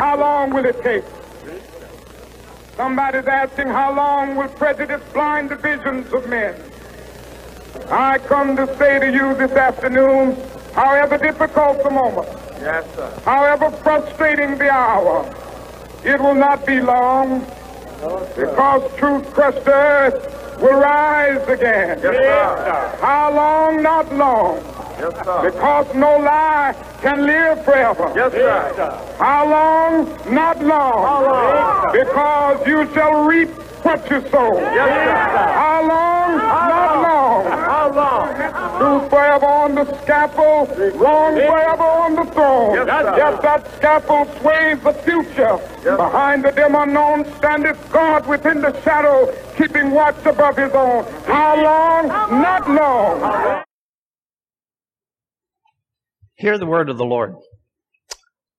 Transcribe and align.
How 0.00 0.16
long 0.18 0.48
will 0.48 0.64
it 0.64 0.82
take? 0.82 1.04
Somebody's 2.74 3.26
asking 3.26 3.66
how 3.68 3.94
long 3.94 4.34
will 4.34 4.48
prejudice 4.48 5.02
blind 5.12 5.50
the 5.50 5.56
visions 5.56 6.10
of 6.14 6.26
men? 6.26 6.54
I 7.90 8.16
come 8.16 8.56
to 8.56 8.66
say 8.78 8.98
to 8.98 9.12
you 9.12 9.34
this 9.34 9.52
afternoon, 9.52 10.38
however 10.72 11.18
difficult 11.18 11.82
the 11.82 11.90
moment, 11.90 12.28
Yes, 12.62 12.86
sir. 12.96 13.12
however 13.26 13.70
frustrating 13.70 14.56
the 14.56 14.70
hour, 14.70 15.18
it 16.02 16.18
will 16.18 16.34
not 16.34 16.64
be 16.64 16.80
long 16.80 17.40
because 18.34 18.96
truth 18.96 19.30
crushed 19.34 19.68
earth 19.68 20.58
will 20.62 20.80
rise 20.80 21.46
again. 21.46 22.00
Yes, 22.02 22.16
sir. 22.16 22.96
How 23.02 23.34
long? 23.34 23.82
Not 23.82 24.10
long. 24.14 24.64
Yes, 24.98 25.12
sir. 25.26 25.50
Because 25.50 25.94
no 25.94 26.16
lie 26.16 26.74
can 27.00 27.26
live 27.26 27.64
forever. 27.64 28.12
Yes, 28.14 28.32
sir. 28.32 29.16
How 29.18 29.48
long? 29.48 30.34
Not 30.34 30.62
long. 30.62 31.02
How 31.02 31.24
long? 31.24 31.92
Because 31.92 32.66
you 32.66 32.92
shall 32.92 33.24
reap 33.24 33.48
what 33.84 34.08
you 34.10 34.20
sow. 34.30 34.58
Yes, 34.58 34.88
sir. 34.88 35.14
How 35.60 35.80
long? 35.88 36.36
Not 36.36 36.94
long. 37.02 37.44
How 37.46 37.92
long? 37.92 38.80
Truth 38.80 39.10
forever 39.10 39.46
on 39.46 39.74
the 39.74 39.84
scaffold, 40.02 40.68
wrong 40.96 41.34
forever 41.34 41.82
on 41.82 42.14
the 42.16 42.24
throne. 42.32 42.74
Yes, 42.74 42.86
sir. 42.86 43.16
Yet 43.16 43.42
that 43.42 43.76
scaffold 43.76 44.28
sways 44.40 44.80
the 44.80 44.92
future. 44.92 45.58
Yes. 45.84 45.96
Behind 45.96 46.44
the 46.44 46.52
dim 46.52 46.74
unknown 46.74 47.24
standeth 47.36 47.78
God 47.92 48.26
within 48.26 48.60
the 48.60 48.78
shadow, 48.82 49.32
keeping 49.56 49.90
watch 49.90 50.24
above 50.26 50.56
his 50.56 50.72
own. 50.72 51.04
How 51.24 51.56
long? 51.62 52.08
Not 52.42 52.68
long. 52.70 53.64
Hear 56.40 56.56
the 56.56 56.66
word 56.66 56.88
of 56.88 56.96
the 56.96 57.04
Lord. 57.04 57.34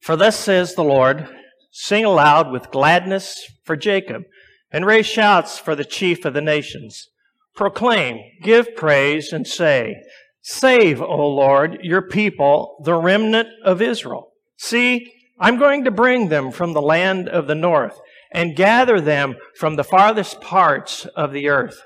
For 0.01 0.15
thus 0.15 0.37
says 0.37 0.75
the 0.75 0.83
Lord 0.83 1.27
Sing 1.71 2.05
aloud 2.05 2.51
with 2.51 2.69
gladness 2.69 3.43
for 3.63 3.75
Jacob, 3.75 4.23
and 4.71 4.85
raise 4.85 5.07
shouts 5.07 5.57
for 5.57 5.73
the 5.73 5.85
chief 5.85 6.23
of 6.23 6.33
the 6.33 6.41
nations. 6.41 7.07
Proclaim, 7.55 8.19
give 8.43 8.75
praise, 8.75 9.33
and 9.33 9.47
say, 9.47 9.95
Save, 10.41 11.01
O 11.01 11.27
Lord, 11.27 11.79
your 11.81 12.01
people, 12.03 12.81
the 12.83 12.93
remnant 12.93 13.47
of 13.65 13.81
Israel. 13.81 14.33
See, 14.57 15.11
I'm 15.39 15.57
going 15.57 15.85
to 15.85 15.91
bring 15.91 16.29
them 16.29 16.51
from 16.51 16.73
the 16.73 16.81
land 16.81 17.29
of 17.29 17.47
the 17.47 17.55
north 17.55 17.99
and 18.31 18.55
gather 18.55 19.01
them 19.01 19.37
from 19.57 19.75
the 19.75 19.83
farthest 19.83 20.39
parts 20.39 21.05
of 21.15 21.31
the 21.31 21.47
earth. 21.47 21.81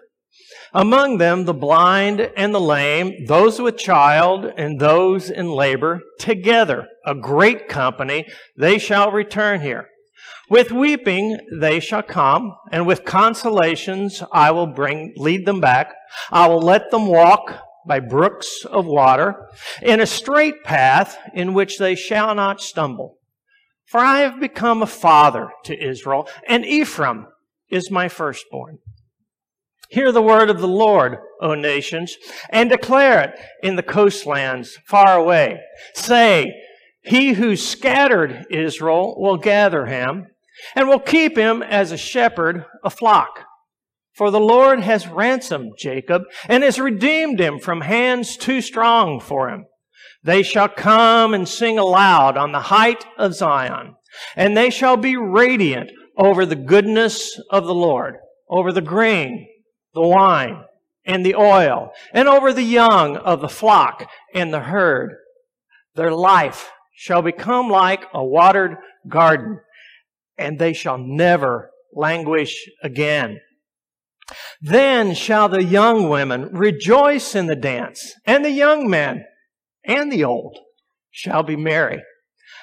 Among 0.74 1.18
them, 1.18 1.46
the 1.46 1.54
blind 1.54 2.22
and 2.36 2.54
the 2.54 2.60
lame, 2.60 3.26
those 3.28 3.62
with 3.62 3.78
child 3.78 4.46
and 4.58 4.80
those 4.80 5.30
in 5.30 5.50
labor, 5.50 6.02
together, 6.20 6.88
a 7.06 7.16
great 7.16 7.68
company, 7.68 8.28
they 8.58 8.78
shall 8.78 9.12
return 9.12 9.62
here. 9.62 9.90
With 10.50 10.72
weeping 10.72 11.40
they 11.60 11.80
shall 11.80 12.04
come, 12.04 12.56
and 12.72 12.86
with 12.86 13.04
consolations 13.04 14.22
I 14.32 14.52
will 14.52 14.68
bring, 14.68 15.14
lead 15.18 15.46
them 15.46 15.60
back. 15.60 15.94
I 16.32 16.48
will 16.48 16.62
let 16.62 16.92
them 16.92 17.08
walk 17.08 17.62
by 17.88 18.00
brooks 18.00 18.66
of 18.66 18.86
water 18.86 19.48
in 19.82 20.00
a 20.00 20.06
straight 20.06 20.64
path 20.64 21.18
in 21.34 21.54
which 21.54 21.78
they 21.78 21.96
shall 21.96 22.36
not 22.36 22.62
stumble. 22.62 23.18
For 23.86 24.00
I 24.00 24.20
have 24.20 24.40
become 24.40 24.82
a 24.82 24.88
father 24.88 25.50
to 25.66 25.84
Israel, 25.84 26.28
and 26.48 26.66
Ephraim 26.66 27.28
is 27.70 27.92
my 27.92 28.10
firstborn. 28.10 28.80
Hear 29.96 30.12
the 30.12 30.22
word 30.22 30.50
of 30.50 30.60
the 30.60 30.68
Lord, 30.68 31.20
O 31.40 31.56
nations, 31.56 32.18
and 32.50 32.70
declare 32.70 33.22
it 33.22 33.40
in 33.64 33.78
the 33.78 33.82
coastlands 33.82 34.78
far 34.86 35.16
away. 35.16 35.62
Say, 35.94 36.52
He 37.06 37.32
who 37.32 37.56
scattered 37.56 38.46
Israel 38.52 39.16
will 39.18 39.38
gather 39.38 39.86
him, 39.86 40.28
and 40.76 40.90
will 40.90 41.00
keep 41.00 41.38
him 41.38 41.64
as 41.64 41.94
a 41.94 41.98
shepherd 41.98 42.66
a 42.84 42.90
flock. 42.90 43.46
For 44.18 44.32
the 44.32 44.40
Lord 44.42 44.82
has 44.82 45.08
ransomed 45.08 45.76
Jacob, 45.80 46.24
and 46.50 46.62
has 46.62 46.78
redeemed 46.78 47.40
him 47.40 47.58
from 47.58 47.80
hands 47.80 48.36
too 48.36 48.60
strong 48.60 49.22
for 49.22 49.48
him. 49.48 49.64
They 50.22 50.44
shall 50.44 50.68
come 50.68 51.34
and 51.34 51.48
sing 51.48 51.80
aloud 51.80 52.36
on 52.36 52.52
the 52.52 52.60
height 52.60 53.06
of 53.18 53.34
Zion, 53.34 53.96
and 54.36 54.58
they 54.58 54.72
shall 54.72 54.98
be 54.98 55.16
radiant 55.16 55.90
over 56.18 56.46
the 56.46 56.58
goodness 56.58 57.40
of 57.50 57.66
the 57.66 57.74
Lord, 57.74 58.16
over 58.50 58.74
the 58.74 58.82
grain 58.82 59.48
the 59.96 60.06
wine 60.06 60.64
and 61.06 61.26
the 61.26 61.36
oil, 61.36 61.92
and 62.14 62.28
over 62.28 62.54
the 62.54 62.64
young 62.64 63.18
of 63.18 63.42
the 63.42 63.50
flock 63.50 64.10
and 64.34 64.54
the 64.54 64.60
herd. 64.60 65.16
Their 65.96 66.12
life 66.12 66.72
shall 66.96 67.22
become 67.22 67.70
like 67.70 68.06
a 68.14 68.24
watered 68.24 68.78
garden, 69.08 69.60
and 70.38 70.60
they 70.60 70.74
shall 70.74 70.98
never 70.98 71.72
languish 71.94 72.70
again. 72.84 73.40
Then 74.62 75.14
shall 75.14 75.48
the 75.50 75.64
young 75.64 76.10
women 76.10 76.50
rejoice 76.52 77.36
in 77.36 77.48
the 77.48 77.56
dance, 77.56 78.14
and 78.26 78.44
the 78.44 78.52
young 78.52 78.90
men 78.90 79.24
and 79.86 80.12
the 80.12 80.24
old 80.24 80.58
shall 81.12 81.44
be 81.44 81.56
merry. 81.56 82.02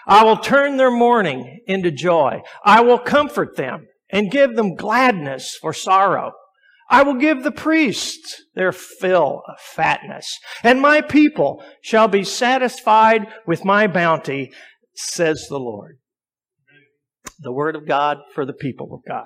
I 0.07 0.25
will 0.25 0.37
turn 0.37 0.77
their 0.77 0.91
mourning 0.91 1.61
into 1.67 1.91
joy. 1.91 2.43
I 2.65 2.81
will 2.81 2.99
comfort 2.99 3.57
them 3.57 3.87
and 4.11 4.31
give 4.31 4.57
them 4.57 4.75
gladness 4.75 5.57
for 5.61 5.73
sorrow. 5.73 6.33
I 6.93 7.03
will 7.05 7.15
give 7.15 7.43
the 7.43 7.51
priests 7.51 8.43
their 8.55 8.71
fill 8.71 9.43
of 9.49 9.59
fatness, 9.59 10.39
and 10.63 10.79
my 10.79 11.01
people 11.01 11.65
shall 11.81 12.07
be 12.07 12.23
satisfied 12.23 13.27
with 13.47 13.65
my 13.65 13.87
bounty, 13.87 14.53
says 14.95 15.47
the 15.49 15.59
Lord. 15.59 15.97
The 17.41 17.51
word 17.51 17.77
of 17.77 17.89
God 17.89 18.19
for 18.35 18.45
the 18.45 18.53
people 18.53 18.93
of 18.93 19.01
God. 19.09 19.25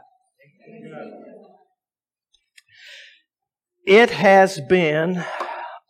It 3.84 4.10
has 4.10 4.60
been 4.69 5.25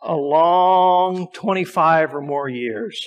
a 0.03 0.15
long 0.15 1.29
25 1.35 2.15
or 2.15 2.23
more 2.23 2.49
years 2.49 2.99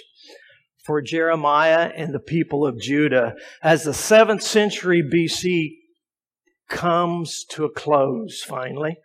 for 0.86 1.01
Jeremiah 1.01 1.91
and 1.96 2.13
the 2.13 2.19
people 2.19 2.68
of 2.68 2.80
Judah 2.80 3.34
as 3.63 3.84
the 3.84 3.91
7th 3.91 4.44
century 4.44 5.01
BC 5.01 5.79
comes 6.69 7.44
to 7.50 7.66
a 7.66 7.72
close 7.72 8.41
finally. 8.44 8.97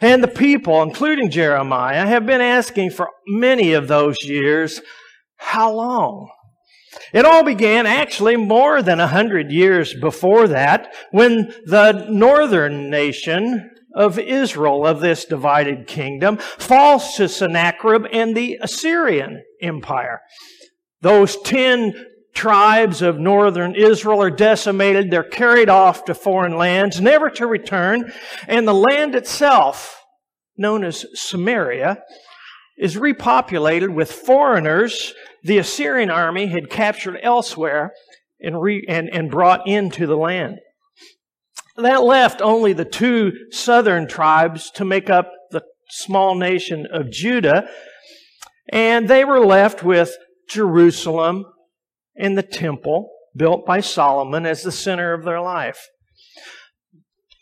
And 0.00 0.22
the 0.22 0.28
people, 0.28 0.82
including 0.82 1.30
Jeremiah, 1.30 2.06
have 2.06 2.26
been 2.26 2.40
asking 2.40 2.90
for 2.90 3.08
many 3.26 3.72
of 3.72 3.88
those 3.88 4.16
years, 4.22 4.80
how 5.36 5.72
long? 5.72 6.30
It 7.12 7.24
all 7.24 7.44
began 7.44 7.86
actually 7.86 8.36
more 8.36 8.82
than 8.82 9.00
a 9.00 9.06
hundred 9.06 9.50
years 9.50 9.94
before 9.94 10.48
that 10.48 10.92
when 11.12 11.54
the 11.64 12.06
northern 12.08 12.90
nation 12.90 13.70
of 13.94 14.18
Israel 14.18 14.86
of 14.86 15.00
this 15.00 15.24
divided 15.24 15.86
kingdom 15.86 16.36
falls 16.36 17.14
to 17.14 17.28
Sennacherib 17.28 18.06
and 18.12 18.36
the 18.36 18.58
Assyrian 18.60 19.42
Empire. 19.60 20.20
Those 21.00 21.36
ten 21.42 21.94
tribes 22.40 23.02
of 23.02 23.18
northern 23.18 23.74
Israel 23.74 24.22
are 24.22 24.30
decimated. 24.30 25.10
They're 25.10 25.22
carried 25.22 25.68
off 25.68 26.06
to 26.06 26.14
foreign 26.14 26.56
lands, 26.56 26.98
never 26.98 27.28
to 27.28 27.46
return. 27.46 28.10
And 28.48 28.66
the 28.66 28.72
land 28.72 29.14
itself, 29.14 30.02
known 30.56 30.82
as 30.82 31.04
Samaria, 31.12 32.02
is 32.78 32.96
repopulated 32.96 33.94
with 33.94 34.10
foreigners 34.10 35.12
the 35.42 35.58
Assyrian 35.58 36.08
army 36.08 36.46
had 36.46 36.70
captured 36.70 37.18
elsewhere 37.22 37.92
and, 38.40 38.58
re, 38.58 38.86
and, 38.88 39.10
and 39.10 39.30
brought 39.30 39.68
into 39.68 40.06
the 40.06 40.16
land. 40.16 40.60
That 41.76 42.02
left 42.02 42.40
only 42.40 42.72
the 42.72 42.86
two 42.86 43.32
southern 43.50 44.08
tribes 44.08 44.70
to 44.76 44.86
make 44.86 45.10
up 45.10 45.30
the 45.50 45.62
small 45.90 46.34
nation 46.34 46.86
of 46.90 47.10
Judah, 47.10 47.68
and 48.72 49.08
they 49.08 49.26
were 49.26 49.44
left 49.44 49.82
with 49.82 50.16
Jerusalem 50.48 51.44
and 52.16 52.36
the 52.36 52.42
temple 52.42 53.10
built 53.36 53.64
by 53.66 53.80
Solomon 53.80 54.46
as 54.46 54.62
the 54.62 54.72
center 54.72 55.12
of 55.12 55.24
their 55.24 55.40
life. 55.40 55.88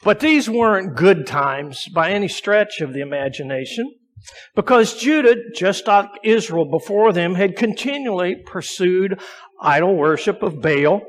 But 0.04 0.20
these 0.20 0.48
weren't 0.48 0.96
good 0.96 1.26
times 1.26 1.88
by 1.88 2.10
any 2.10 2.28
stretch 2.28 2.80
of 2.80 2.92
the 2.92 3.00
imagination 3.00 3.92
because 4.54 4.98
Judah, 4.98 5.36
just 5.54 5.86
like 5.86 6.08
Israel 6.22 6.70
before 6.70 7.12
them, 7.12 7.34
had 7.34 7.56
continually 7.56 8.36
pursued 8.46 9.20
idol 9.60 9.96
worship 9.96 10.42
of 10.42 10.60
Baal. 10.60 11.02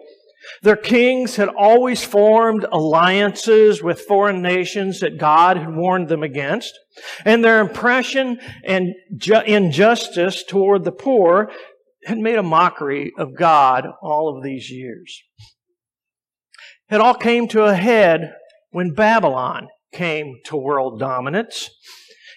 Their 0.64 0.78
kings 0.78 1.36
had 1.36 1.50
always 1.50 2.04
formed 2.04 2.66
alliances 2.72 3.84
with 3.84 4.02
foreign 4.02 4.42
nations 4.42 5.02
that 5.02 5.20
God 5.20 5.58
had 5.58 5.76
warned 5.76 6.08
them 6.08 6.24
against. 6.24 6.80
And 7.26 7.44
their 7.44 7.62
oppression 7.62 8.40
and 8.64 8.96
ju- 9.18 9.42
injustice 9.42 10.44
toward 10.44 10.86
the 10.86 10.92
poor 10.92 11.52
had 12.06 12.18
made 12.18 12.38
a 12.38 12.44
mockery 12.44 13.12
of 13.18 13.36
God 13.36 13.86
all 14.02 14.36
of 14.36 14.44
these 14.44 14.70
years. 14.70 15.22
It 16.90 17.02
all 17.02 17.14
came 17.14 17.48
to 17.50 17.66
a 17.66 17.76
head 17.76 18.34
when 18.72 18.94
Babylon 18.94 19.68
came 19.92 20.36
to 20.46 20.56
world 20.56 21.00
dominance 21.00 21.70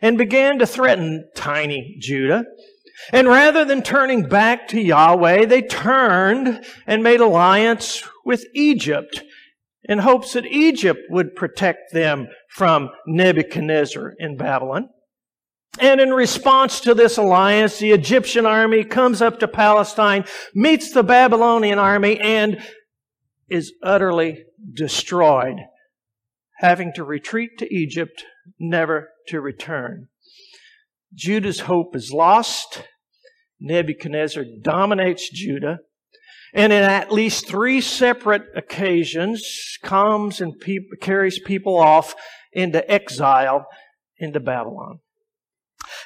and 0.00 0.18
began 0.18 0.58
to 0.58 0.66
threaten 0.66 1.28
tiny 1.34 1.96
Judah. 2.00 2.44
And 3.12 3.28
rather 3.28 3.64
than 3.64 3.82
turning 3.82 4.28
back 4.28 4.68
to 4.68 4.80
Yahweh, 4.80 5.46
they 5.46 5.62
turned 5.62 6.64
and 6.86 7.02
made 7.02 7.20
alliance 7.20 8.02
with 8.24 8.44
Egypt 8.54 9.22
in 9.84 9.98
hopes 9.98 10.34
that 10.34 10.46
Egypt 10.46 11.00
would 11.10 11.34
protect 11.34 11.92
them 11.92 12.28
from 12.48 12.90
Nebuchadnezzar 13.06 14.14
in 14.18 14.36
Babylon. 14.36 14.88
And 15.80 16.00
in 16.00 16.10
response 16.12 16.80
to 16.80 16.94
this 16.94 17.16
alliance, 17.16 17.78
the 17.78 17.92
Egyptian 17.92 18.44
army 18.44 18.84
comes 18.84 19.22
up 19.22 19.40
to 19.40 19.48
Palestine, 19.48 20.24
meets 20.54 20.92
the 20.92 21.02
Babylonian 21.02 21.78
army, 21.78 22.20
and 22.20 22.62
is 23.48 23.72
utterly 23.82 24.44
destroyed, 24.74 25.56
having 26.58 26.92
to 26.94 27.04
retreat 27.04 27.58
to 27.58 27.74
Egypt, 27.74 28.24
never 28.60 29.08
to 29.28 29.40
return. 29.40 30.08
Judah's 31.14 31.60
hope 31.60 31.96
is 31.96 32.12
lost. 32.12 32.84
Nebuchadnezzar 33.60 34.44
dominates 34.62 35.30
Judah 35.30 35.78
and 36.52 36.72
in 36.72 36.82
at 36.82 37.12
least 37.12 37.48
three 37.48 37.80
separate 37.80 38.42
occasions 38.54 39.78
comes 39.82 40.40
and 40.40 40.58
pe- 40.60 40.78
carries 41.00 41.40
people 41.40 41.78
off 41.78 42.14
into 42.52 42.88
exile 42.90 43.66
into 44.18 44.38
Babylon. 44.38 44.98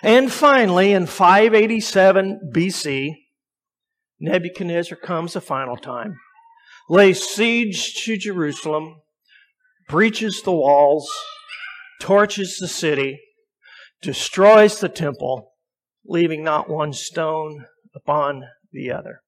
And 0.03 0.31
finally, 0.31 0.93
in 0.93 1.07
587 1.07 2.53
BC, 2.55 3.13
Nebuchadnezzar 4.21 4.99
comes 4.99 5.37
a 5.37 5.41
final 5.41 5.77
time, 5.77 6.17
lays 6.89 7.23
siege 7.23 7.95
to 8.05 8.17
Jerusalem, 8.17 8.97
breaches 9.89 10.43
the 10.43 10.53
walls, 10.53 11.11
torches 12.01 12.59
the 12.59 12.69
city, 12.69 13.21
destroys 14.03 14.81
the 14.81 14.89
temple, 14.89 15.53
leaving 16.05 16.45
not 16.45 16.69
one 16.69 16.93
stone 16.93 17.67
upon 17.95 18.43
the 18.73 18.91
other. 18.91 19.21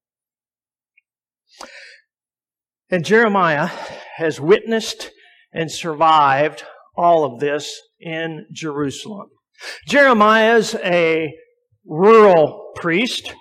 And 2.89 3.05
Jeremiah 3.05 3.69
has 4.17 4.39
witnessed 4.39 5.11
and 5.53 5.71
survived 5.71 6.63
all 6.95 7.23
of 7.23 7.39
this 7.39 7.79
in 7.99 8.45
Jerusalem. 8.51 9.29
Jeremiah's 9.87 10.75
a 10.75 11.33
rural 11.85 12.71
priest 12.75 13.33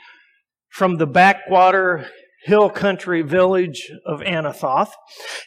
from 0.71 0.97
the 0.97 1.07
backwater 1.07 2.09
hill 2.45 2.71
country 2.71 3.23
village 3.23 3.91
of 4.07 4.21
Anathoth. 4.21 4.93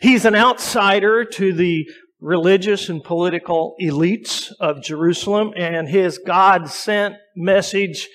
He's 0.02 0.26
an 0.26 0.36
outsider 0.36 1.26
to 1.26 1.54
the 1.54 1.86
religious 2.20 2.90
and 2.90 3.04
political 3.04 3.76
elites 3.82 4.52
of 4.60 4.84
Jerusalem, 4.84 5.54
and 5.58 5.88
his 5.88 6.20
God 6.20 6.70
sent 6.70 7.16
message 7.36 8.08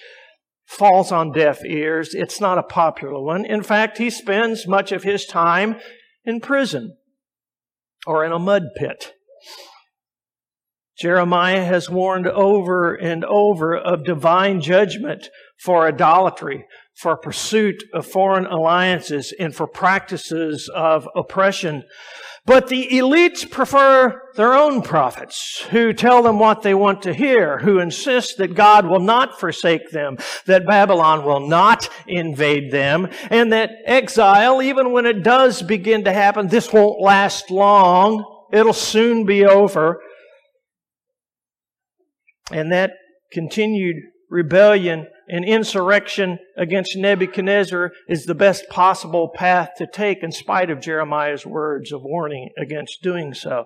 falls 0.66 1.12
on 1.12 1.32
deaf 1.32 1.64
ears. 1.64 2.14
It's 2.14 2.40
not 2.40 2.58
a 2.58 2.62
popular 2.62 3.20
one. 3.20 3.44
In 3.44 3.62
fact, 3.62 3.98
he 3.98 4.10
spends 4.10 4.66
much 4.66 4.92
of 4.92 5.02
his 5.02 5.26
time 5.26 5.76
in 6.24 6.40
prison 6.40 6.96
or 8.06 8.24
in 8.24 8.32
a 8.32 8.38
mud 8.38 8.62
pit. 8.76 9.12
Jeremiah 10.98 11.64
has 11.64 11.90
warned 11.90 12.26
over 12.26 12.94
and 12.94 13.24
over 13.24 13.76
of 13.76 14.04
divine 14.04 14.60
judgment 14.62 15.28
for 15.58 15.86
idolatry, 15.86 16.66
for 16.94 17.16
pursuit 17.16 17.84
of 17.92 18.06
foreign 18.06 18.46
alliances, 18.46 19.34
and 19.38 19.54
for 19.54 19.66
practices 19.66 20.70
of 20.74 21.06
oppression. 21.14 21.84
But 22.46 22.68
the 22.68 22.88
elites 22.92 23.50
prefer 23.50 24.22
their 24.36 24.54
own 24.54 24.80
prophets 24.80 25.66
who 25.70 25.92
tell 25.92 26.22
them 26.22 26.38
what 26.38 26.62
they 26.62 26.74
want 26.74 27.02
to 27.02 27.12
hear, 27.12 27.58
who 27.58 27.80
insist 27.80 28.38
that 28.38 28.54
God 28.54 28.86
will 28.86 29.00
not 29.00 29.38
forsake 29.38 29.90
them, 29.90 30.16
that 30.46 30.66
Babylon 30.66 31.24
will 31.24 31.46
not 31.46 31.90
invade 32.06 32.70
them, 32.70 33.08
and 33.30 33.52
that 33.52 33.72
exile, 33.84 34.62
even 34.62 34.92
when 34.92 35.04
it 35.04 35.22
does 35.24 35.60
begin 35.60 36.04
to 36.04 36.12
happen, 36.12 36.46
this 36.48 36.72
won't 36.72 37.00
last 37.00 37.50
long. 37.50 38.24
It'll 38.52 38.72
soon 38.72 39.26
be 39.26 39.44
over. 39.44 40.00
And 42.52 42.72
that 42.72 42.92
continued 43.32 43.96
rebellion 44.30 45.06
and 45.28 45.44
insurrection 45.44 46.38
against 46.56 46.96
Nebuchadnezzar 46.96 47.92
is 48.08 48.24
the 48.24 48.34
best 48.34 48.68
possible 48.68 49.30
path 49.34 49.70
to 49.78 49.86
take 49.86 50.22
in 50.22 50.30
spite 50.30 50.70
of 50.70 50.80
Jeremiah's 50.80 51.44
words 51.44 51.92
of 51.92 52.02
warning 52.02 52.50
against 52.56 53.02
doing 53.02 53.34
so. 53.34 53.64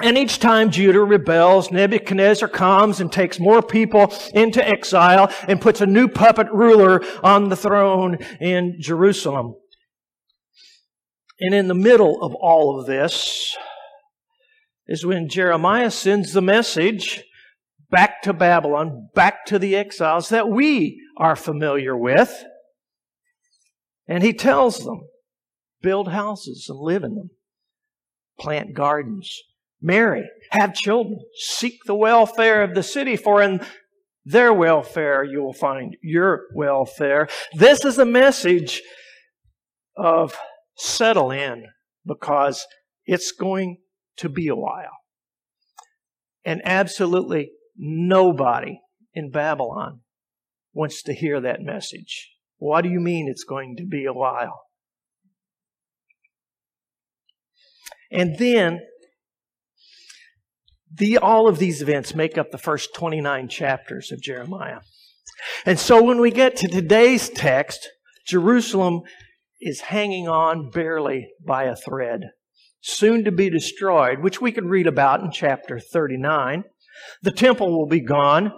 And 0.00 0.16
each 0.16 0.38
time 0.38 0.70
Judah 0.70 1.02
rebels, 1.02 1.72
Nebuchadnezzar 1.72 2.48
comes 2.48 3.00
and 3.00 3.10
takes 3.10 3.40
more 3.40 3.62
people 3.62 4.12
into 4.32 4.66
exile 4.66 5.32
and 5.48 5.60
puts 5.60 5.80
a 5.80 5.86
new 5.86 6.06
puppet 6.06 6.46
ruler 6.52 7.02
on 7.24 7.48
the 7.48 7.56
throne 7.56 8.18
in 8.40 8.76
Jerusalem. 8.80 9.56
And 11.40 11.54
in 11.54 11.68
the 11.68 11.74
middle 11.74 12.22
of 12.22 12.34
all 12.34 12.78
of 12.78 12.86
this 12.86 13.56
is 14.86 15.04
when 15.04 15.28
Jeremiah 15.28 15.90
sends 15.90 16.32
the 16.32 16.42
message 16.42 17.24
back 17.90 18.22
to 18.22 18.32
Babylon, 18.32 19.08
back 19.14 19.46
to 19.46 19.58
the 19.58 19.76
exiles 19.76 20.28
that 20.28 20.48
we 20.48 21.00
are 21.16 21.36
familiar 21.36 21.96
with. 21.96 22.44
And 24.06 24.22
he 24.22 24.32
tells 24.32 24.84
them, 24.84 25.02
build 25.82 26.08
houses 26.08 26.66
and 26.68 26.78
live 26.78 27.04
in 27.04 27.14
them, 27.14 27.30
plant 28.38 28.74
gardens, 28.74 29.30
marry, 29.80 30.28
have 30.50 30.74
children, 30.74 31.20
seek 31.34 31.80
the 31.86 31.94
welfare 31.94 32.62
of 32.62 32.74
the 32.74 32.82
city, 32.82 33.16
for 33.16 33.42
in 33.42 33.60
their 34.24 34.52
welfare 34.52 35.24
you 35.24 35.42
will 35.42 35.52
find 35.52 35.96
your 36.02 36.46
welfare. 36.54 37.28
This 37.54 37.84
is 37.84 37.98
a 37.98 38.04
message 38.04 38.82
of 39.96 40.36
settle 40.76 41.30
in 41.30 41.64
because 42.06 42.66
it's 43.04 43.32
going 43.32 43.78
to 44.16 44.28
be 44.28 44.48
a 44.48 44.56
while. 44.56 44.96
And 46.44 46.62
absolutely 46.64 47.50
Nobody 47.78 48.80
in 49.14 49.30
Babylon 49.30 50.00
wants 50.72 51.02
to 51.04 51.14
hear 51.14 51.40
that 51.40 51.62
message. 51.62 52.28
What 52.58 52.82
do 52.82 52.90
you 52.90 53.00
mean 53.00 53.28
it's 53.28 53.44
going 53.44 53.76
to 53.76 53.86
be 53.86 54.04
a 54.04 54.12
while? 54.12 54.60
And 58.10 58.36
then, 58.38 58.80
the, 60.92 61.18
all 61.18 61.46
of 61.46 61.58
these 61.58 61.82
events 61.82 62.14
make 62.14 62.36
up 62.36 62.50
the 62.50 62.58
first 62.58 62.94
29 62.94 63.48
chapters 63.48 64.10
of 64.10 64.20
Jeremiah. 64.20 64.80
And 65.64 65.78
so 65.78 66.02
when 66.02 66.20
we 66.20 66.30
get 66.30 66.56
to 66.56 66.68
today's 66.68 67.28
text, 67.28 67.88
Jerusalem 68.26 69.02
is 69.60 69.80
hanging 69.82 70.28
on 70.28 70.70
barely 70.70 71.28
by 71.46 71.64
a 71.64 71.76
thread, 71.76 72.20
soon 72.80 73.24
to 73.24 73.32
be 73.32 73.50
destroyed, 73.50 74.20
which 74.20 74.40
we 74.40 74.52
can 74.52 74.68
read 74.68 74.86
about 74.86 75.20
in 75.20 75.30
chapter 75.30 75.78
39. 75.78 76.64
The 77.22 77.32
temple 77.32 77.76
will 77.76 77.86
be 77.86 78.00
gone. 78.00 78.52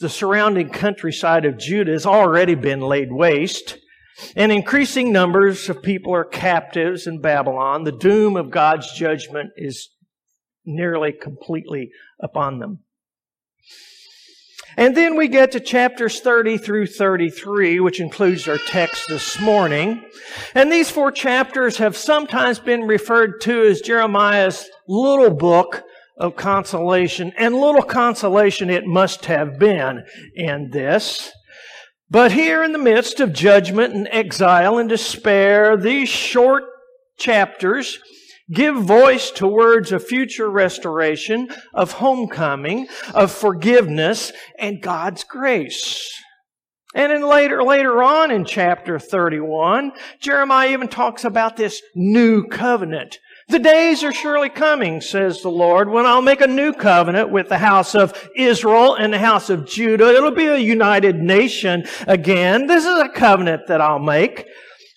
The 0.00 0.08
surrounding 0.08 0.70
countryside 0.70 1.44
of 1.44 1.58
Judah 1.58 1.92
has 1.92 2.06
already 2.06 2.54
been 2.54 2.80
laid 2.80 3.12
waste. 3.12 3.78
And 4.34 4.50
increasing 4.50 5.12
numbers 5.12 5.68
of 5.68 5.82
people 5.82 6.14
are 6.14 6.24
captives 6.24 7.06
in 7.06 7.20
Babylon. 7.20 7.84
The 7.84 7.92
doom 7.92 8.36
of 8.36 8.50
God's 8.50 8.92
judgment 8.92 9.50
is 9.56 9.90
nearly 10.64 11.12
completely 11.12 11.90
upon 12.20 12.58
them. 12.58 12.80
And 14.76 14.96
then 14.96 15.16
we 15.16 15.26
get 15.26 15.52
to 15.52 15.60
chapters 15.60 16.20
30 16.20 16.58
through 16.58 16.86
33, 16.86 17.80
which 17.80 18.00
includes 18.00 18.46
our 18.46 18.58
text 18.58 19.08
this 19.08 19.40
morning. 19.40 20.04
And 20.54 20.70
these 20.70 20.88
four 20.88 21.10
chapters 21.10 21.78
have 21.78 21.96
sometimes 21.96 22.60
been 22.60 22.82
referred 22.82 23.40
to 23.40 23.66
as 23.66 23.80
Jeremiah's 23.80 24.68
little 24.86 25.34
book 25.34 25.82
of 26.18 26.36
consolation, 26.36 27.32
and 27.36 27.54
little 27.54 27.82
consolation 27.82 28.70
it 28.70 28.84
must 28.84 29.26
have 29.26 29.58
been 29.58 30.04
in 30.34 30.70
this. 30.70 31.32
But 32.10 32.32
here 32.32 32.64
in 32.64 32.72
the 32.72 32.78
midst 32.78 33.20
of 33.20 33.32
judgment 33.32 33.94
and 33.94 34.08
exile 34.10 34.78
and 34.78 34.88
despair, 34.88 35.76
these 35.76 36.08
short 36.08 36.64
chapters 37.18 37.98
give 38.50 38.76
voice 38.76 39.30
to 39.32 39.46
words 39.46 39.92
of 39.92 40.06
future 40.06 40.50
restoration, 40.50 41.48
of 41.74 41.92
homecoming, 41.92 42.88
of 43.14 43.30
forgiveness, 43.30 44.32
and 44.58 44.82
God's 44.82 45.22
grace. 45.24 46.10
And 46.94 47.12
then 47.12 47.28
later, 47.28 47.62
later 47.62 48.02
on 48.02 48.30
in 48.30 48.46
chapter 48.46 48.98
31, 48.98 49.92
Jeremiah 50.20 50.70
even 50.70 50.88
talks 50.88 51.24
about 51.24 51.56
this 51.56 51.82
new 51.94 52.46
covenant 52.46 53.18
the 53.48 53.58
days 53.58 54.04
are 54.04 54.12
surely 54.12 54.50
coming, 54.50 55.00
says 55.00 55.40
the 55.40 55.50
Lord, 55.50 55.88
when 55.88 56.04
I'll 56.04 56.22
make 56.22 56.42
a 56.42 56.46
new 56.46 56.72
covenant 56.72 57.30
with 57.30 57.48
the 57.48 57.58
house 57.58 57.94
of 57.94 58.28
Israel 58.36 58.94
and 58.94 59.12
the 59.12 59.18
house 59.18 59.48
of 59.48 59.66
Judah. 59.66 60.08
It'll 60.14 60.30
be 60.30 60.46
a 60.46 60.58
united 60.58 61.16
nation 61.16 61.84
again. 62.06 62.66
This 62.66 62.84
is 62.84 62.98
a 62.98 63.08
covenant 63.08 63.62
that 63.68 63.80
I'll 63.80 63.98
make. 63.98 64.44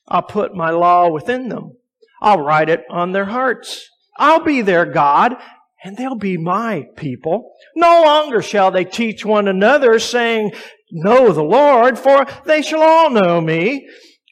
I'll 0.08 0.22
put 0.22 0.53
my 0.53 0.72
law 0.72 1.10
within 1.10 1.48
them. 1.48 1.77
I'll 2.22 2.41
write 2.41 2.70
it 2.70 2.84
on 2.89 3.13
their 3.13 3.25
hearts. 3.25 3.88
I'll 4.17 4.43
be 4.43 4.62
their 4.62 4.86
God, 4.86 5.38
and 5.84 5.96
they'll 5.96 6.15
be 6.15 6.38
my 6.38 6.88
people. 6.98 7.53
No 7.75 8.03
longer 8.03 8.41
shall 8.41 8.70
they 8.70 8.84
teach 8.84 9.25
one 9.25 9.48
another, 9.48 9.98
saying, 9.98 10.51
know 10.91 11.31
the 11.31 11.41
Lord, 11.43 11.98
for 11.98 12.27
they 12.46 12.62
shall 12.62 12.84
all 12.84 13.10
know 13.10 13.39
me, 13.39 13.88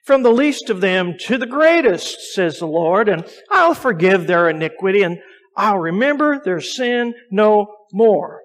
from 0.09 0.23
the 0.23 0.31
least 0.31 0.71
of 0.71 0.81
them 0.81 1.13
to 1.19 1.37
the 1.37 1.45
greatest, 1.45 2.33
says 2.33 2.57
the 2.57 2.65
Lord, 2.65 3.07
and 3.07 3.23
I'll 3.51 3.75
forgive 3.75 4.25
their 4.25 4.49
iniquity, 4.49 5.03
and 5.03 5.19
I'll 5.55 5.77
remember 5.77 6.41
their 6.43 6.61
sin 6.61 7.13
no 7.29 7.67
more. 7.93 8.41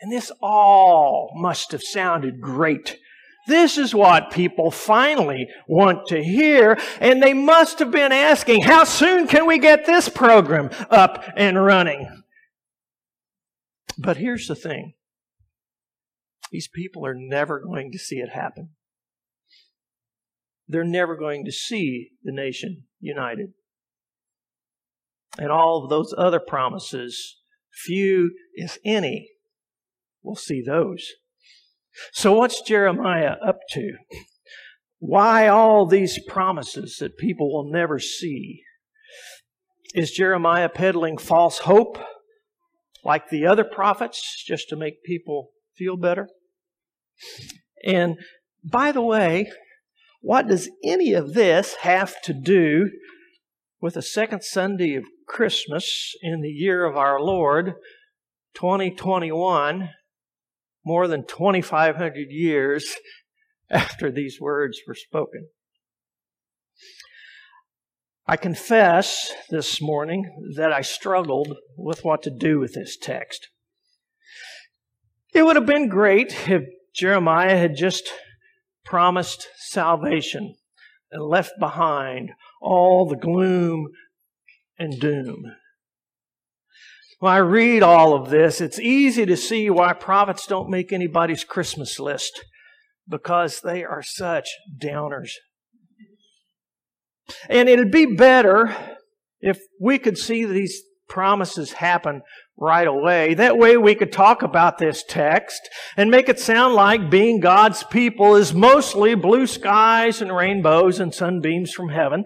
And 0.00 0.10
this 0.10 0.32
all 0.42 1.30
must 1.36 1.70
have 1.70 1.84
sounded 1.84 2.40
great. 2.40 2.98
This 3.46 3.78
is 3.78 3.94
what 3.94 4.32
people 4.32 4.72
finally 4.72 5.46
want 5.68 6.08
to 6.08 6.20
hear, 6.20 6.76
and 6.98 7.22
they 7.22 7.32
must 7.32 7.78
have 7.78 7.92
been 7.92 8.10
asking, 8.10 8.62
how 8.62 8.82
soon 8.82 9.28
can 9.28 9.46
we 9.46 9.60
get 9.60 9.86
this 9.86 10.08
program 10.08 10.70
up 10.90 11.22
and 11.36 11.64
running? 11.64 12.08
But 13.96 14.16
here's 14.16 14.48
the 14.48 14.56
thing. 14.56 14.94
These 16.50 16.66
people 16.66 17.06
are 17.06 17.14
never 17.16 17.60
going 17.60 17.92
to 17.92 18.00
see 18.00 18.16
it 18.16 18.30
happen. 18.30 18.70
They're 20.72 20.84
never 20.84 21.16
going 21.16 21.44
to 21.44 21.52
see 21.52 22.12
the 22.24 22.32
nation 22.32 22.84
united. 22.98 23.52
And 25.38 25.50
all 25.50 25.84
of 25.84 25.90
those 25.90 26.14
other 26.16 26.40
promises, 26.40 27.36
few, 27.84 28.32
if 28.54 28.78
any, 28.84 29.28
will 30.22 30.36
see 30.36 30.62
those. 30.62 31.06
So, 32.12 32.32
what's 32.32 32.62
Jeremiah 32.62 33.36
up 33.46 33.58
to? 33.72 33.92
Why 34.98 35.48
all 35.48 35.84
these 35.84 36.18
promises 36.26 36.96
that 37.00 37.18
people 37.18 37.52
will 37.52 37.70
never 37.70 37.98
see? 37.98 38.62
Is 39.94 40.10
Jeremiah 40.10 40.70
peddling 40.70 41.18
false 41.18 41.58
hope 41.58 41.98
like 43.04 43.28
the 43.28 43.44
other 43.46 43.64
prophets 43.64 44.42
just 44.46 44.70
to 44.70 44.76
make 44.76 45.02
people 45.04 45.50
feel 45.76 45.98
better? 45.98 46.28
And 47.84 48.16
by 48.64 48.92
the 48.92 49.02
way, 49.02 49.50
what 50.22 50.46
does 50.46 50.70
any 50.84 51.12
of 51.12 51.34
this 51.34 51.74
have 51.80 52.14
to 52.22 52.32
do 52.32 52.88
with 53.80 53.94
the 53.94 54.02
second 54.02 54.42
Sunday 54.42 54.94
of 54.94 55.04
Christmas 55.26 56.14
in 56.22 56.40
the 56.40 56.48
year 56.48 56.84
of 56.84 56.96
our 56.96 57.20
Lord, 57.20 57.74
2021, 58.54 59.90
more 60.86 61.08
than 61.08 61.26
2,500 61.26 62.30
years 62.30 62.96
after 63.70 64.10
these 64.10 64.40
words 64.40 64.78
were 64.86 64.94
spoken. 64.94 65.48
I 68.24 68.36
confess 68.36 69.32
this 69.50 69.82
morning 69.82 70.24
that 70.54 70.72
I 70.72 70.82
struggled 70.82 71.56
with 71.76 72.04
what 72.04 72.22
to 72.22 72.30
do 72.30 72.60
with 72.60 72.74
this 72.74 72.96
text. 72.96 73.48
It 75.34 75.42
would 75.42 75.56
have 75.56 75.66
been 75.66 75.88
great 75.88 76.48
if 76.48 76.62
Jeremiah 76.94 77.56
had 77.56 77.74
just 77.74 78.08
promised 78.92 79.48
salvation 79.56 80.54
and 81.10 81.22
left 81.24 81.52
behind 81.58 82.30
all 82.60 83.08
the 83.08 83.16
gloom 83.16 83.88
and 84.78 85.00
doom. 85.00 85.42
When 87.18 87.32
I 87.32 87.38
read 87.38 87.82
all 87.82 88.12
of 88.12 88.28
this, 88.28 88.60
it's 88.60 88.78
easy 88.78 89.24
to 89.24 89.34
see 89.34 89.70
why 89.70 89.94
prophets 89.94 90.46
don't 90.46 90.68
make 90.68 90.92
anybody's 90.92 91.42
Christmas 91.42 91.98
list 91.98 92.44
because 93.08 93.62
they 93.62 93.82
are 93.82 94.02
such 94.02 94.50
downers. 94.78 95.30
And 97.48 97.70
it'd 97.70 97.90
be 97.90 98.14
better 98.14 98.76
if 99.40 99.58
we 99.80 99.98
could 99.98 100.18
see 100.18 100.44
these 100.44 100.82
promises 101.08 101.72
happen 101.72 102.20
right 102.62 102.86
away. 102.86 103.34
That 103.34 103.58
way 103.58 103.76
we 103.76 103.96
could 103.96 104.12
talk 104.12 104.44
about 104.44 104.78
this 104.78 105.02
text 105.02 105.68
and 105.96 106.12
make 106.12 106.28
it 106.28 106.38
sound 106.38 106.74
like 106.74 107.10
being 107.10 107.40
God's 107.40 107.82
people 107.82 108.36
is 108.36 108.54
mostly 108.54 109.16
blue 109.16 109.48
skies 109.48 110.22
and 110.22 110.34
rainbows 110.34 111.00
and 111.00 111.12
sunbeams 111.12 111.72
from 111.72 111.88
heaven. 111.88 112.24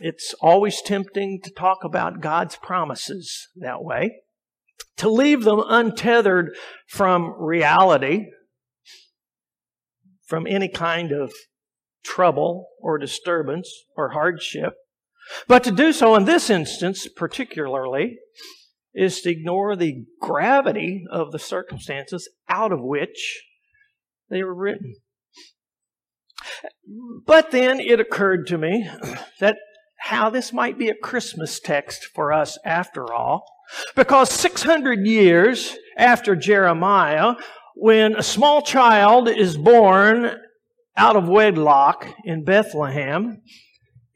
It's 0.00 0.34
always 0.40 0.80
tempting 0.80 1.40
to 1.42 1.50
talk 1.50 1.78
about 1.82 2.20
God's 2.20 2.54
promises 2.54 3.48
that 3.56 3.82
way, 3.82 4.20
to 4.98 5.08
leave 5.08 5.42
them 5.42 5.64
untethered 5.66 6.54
from 6.86 7.34
reality, 7.40 8.26
from 10.26 10.46
any 10.46 10.68
kind 10.68 11.10
of 11.10 11.32
trouble 12.04 12.68
or 12.80 12.98
disturbance 12.98 13.68
or 13.96 14.10
hardship. 14.10 14.74
But 15.48 15.64
to 15.64 15.72
do 15.72 15.92
so 15.92 16.14
in 16.14 16.24
this 16.24 16.48
instance, 16.50 17.08
particularly, 17.08 18.18
is 18.94 19.20
to 19.22 19.30
ignore 19.30 19.76
the 19.76 20.04
gravity 20.20 21.04
of 21.10 21.32
the 21.32 21.38
circumstances 21.38 22.28
out 22.48 22.72
of 22.72 22.80
which 22.80 23.44
they 24.30 24.42
were 24.42 24.54
written. 24.54 24.94
But 27.26 27.50
then 27.50 27.80
it 27.80 28.00
occurred 28.00 28.46
to 28.48 28.58
me 28.58 28.88
that 29.40 29.56
how 29.98 30.30
this 30.30 30.52
might 30.52 30.78
be 30.78 30.88
a 30.88 30.94
Christmas 30.94 31.60
text 31.60 32.08
for 32.14 32.32
us 32.32 32.58
after 32.64 33.12
all. 33.12 33.44
Because 33.94 34.30
600 34.30 35.06
years 35.06 35.76
after 35.96 36.34
Jeremiah, 36.34 37.34
when 37.74 38.16
a 38.16 38.22
small 38.22 38.62
child 38.62 39.28
is 39.28 39.56
born 39.56 40.30
out 40.96 41.16
of 41.16 41.28
wedlock 41.28 42.08
in 42.24 42.44
Bethlehem, 42.44 43.42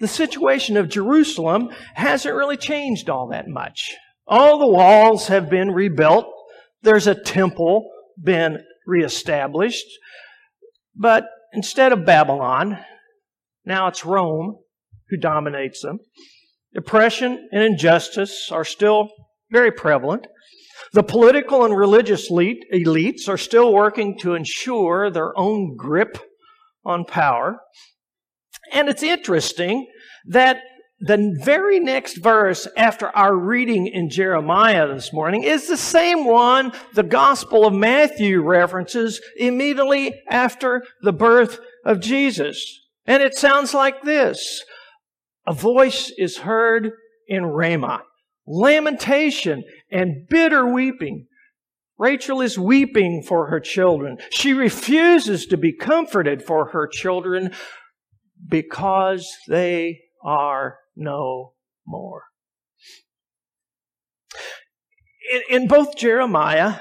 the 0.00 0.08
situation 0.08 0.76
of 0.76 0.88
Jerusalem 0.88 1.70
hasn't 1.94 2.34
really 2.34 2.56
changed 2.56 3.10
all 3.10 3.28
that 3.28 3.46
much. 3.48 3.94
All 4.26 4.58
the 4.58 4.66
walls 4.66 5.28
have 5.28 5.50
been 5.50 5.70
rebuilt. 5.70 6.26
There's 6.82 7.06
a 7.06 7.14
temple 7.14 7.90
been 8.22 8.58
reestablished. 8.86 9.86
But 10.94 11.24
instead 11.52 11.92
of 11.92 12.04
Babylon, 12.04 12.78
now 13.64 13.88
it's 13.88 14.04
Rome 14.04 14.58
who 15.08 15.16
dominates 15.16 15.82
them. 15.82 15.98
Oppression 16.76 17.48
and 17.52 17.62
injustice 17.62 18.50
are 18.50 18.64
still 18.64 19.10
very 19.50 19.70
prevalent. 19.70 20.26
The 20.94 21.02
political 21.02 21.64
and 21.64 21.76
religious 21.76 22.30
elite, 22.30 22.64
elites 22.72 23.28
are 23.28 23.38
still 23.38 23.72
working 23.72 24.18
to 24.20 24.34
ensure 24.34 25.10
their 25.10 25.38
own 25.38 25.76
grip 25.76 26.18
on 26.84 27.04
power. 27.04 27.60
And 28.72 28.88
it's 28.88 29.02
interesting 29.02 29.86
that 30.26 30.62
the 31.04 31.36
very 31.42 31.80
next 31.80 32.18
verse 32.18 32.68
after 32.76 33.08
our 33.08 33.34
reading 33.34 33.88
in 33.88 34.08
Jeremiah 34.08 34.86
this 34.86 35.12
morning 35.12 35.42
is 35.42 35.66
the 35.66 35.76
same 35.76 36.24
one 36.24 36.72
the 36.94 37.02
Gospel 37.02 37.66
of 37.66 37.74
Matthew 37.74 38.40
references 38.40 39.20
immediately 39.36 40.14
after 40.30 40.84
the 41.02 41.12
birth 41.12 41.58
of 41.84 41.98
Jesus. 41.98 42.80
And 43.04 43.20
it 43.20 43.36
sounds 43.36 43.74
like 43.74 44.02
this 44.02 44.62
a 45.44 45.52
voice 45.52 46.12
is 46.16 46.38
heard 46.38 46.92
in 47.26 47.46
Ramah, 47.46 48.02
lamentation 48.46 49.64
and 49.90 50.28
bitter 50.28 50.64
weeping. 50.64 51.26
Rachel 51.98 52.40
is 52.40 52.56
weeping 52.56 53.24
for 53.26 53.48
her 53.48 53.58
children. 53.58 54.18
She 54.30 54.52
refuses 54.52 55.46
to 55.46 55.56
be 55.56 55.72
comforted 55.72 56.44
for 56.44 56.66
her 56.66 56.86
children 56.86 57.52
because 58.48 59.28
they 59.48 59.98
are 60.22 60.78
no 60.96 61.54
more. 61.86 62.24
In, 65.32 65.62
in 65.62 65.68
both 65.68 65.96
Jeremiah 65.96 66.80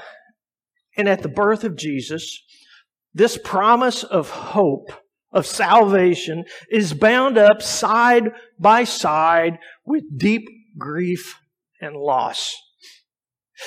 and 0.96 1.08
at 1.08 1.22
the 1.22 1.28
birth 1.28 1.64
of 1.64 1.76
Jesus, 1.76 2.42
this 3.14 3.38
promise 3.42 4.04
of 4.04 4.30
hope 4.30 4.92
of 5.32 5.46
salvation 5.46 6.44
is 6.70 6.92
bound 6.92 7.38
up 7.38 7.62
side 7.62 8.30
by 8.58 8.84
side 8.84 9.58
with 9.84 10.04
deep 10.18 10.46
grief 10.78 11.38
and 11.80 11.96
loss. 11.96 12.54